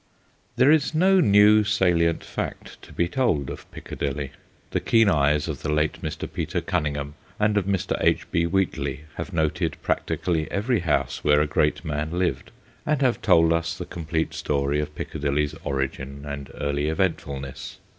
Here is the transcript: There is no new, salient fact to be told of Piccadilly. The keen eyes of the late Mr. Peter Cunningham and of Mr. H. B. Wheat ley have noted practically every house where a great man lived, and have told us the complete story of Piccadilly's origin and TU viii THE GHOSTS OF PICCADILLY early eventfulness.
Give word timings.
There 0.55 0.71
is 0.71 0.95
no 0.95 1.19
new, 1.19 1.63
salient 1.63 2.23
fact 2.23 2.81
to 2.81 2.91
be 2.91 3.07
told 3.07 3.51
of 3.51 3.69
Piccadilly. 3.69 4.31
The 4.71 4.79
keen 4.79 5.07
eyes 5.07 5.47
of 5.47 5.61
the 5.61 5.71
late 5.71 6.01
Mr. 6.01 6.27
Peter 6.27 6.59
Cunningham 6.59 7.13
and 7.39 7.55
of 7.55 7.65
Mr. 7.65 7.95
H. 8.03 8.25
B. 8.31 8.47
Wheat 8.47 8.79
ley 8.79 9.01
have 9.17 9.31
noted 9.31 9.77
practically 9.83 10.49
every 10.49 10.79
house 10.79 11.23
where 11.23 11.39
a 11.39 11.45
great 11.45 11.85
man 11.85 12.09
lived, 12.17 12.49
and 12.83 12.99
have 13.03 13.21
told 13.21 13.53
us 13.53 13.77
the 13.77 13.85
complete 13.85 14.33
story 14.33 14.79
of 14.79 14.95
Piccadilly's 14.95 15.53
origin 15.63 16.25
and 16.25 16.47
TU 16.47 16.53
viii 16.53 16.53
THE 16.53 16.53
GHOSTS 16.53 16.53
OF 16.53 16.53
PICCADILLY 16.55 16.67
early 16.81 16.87
eventfulness. 16.89 17.77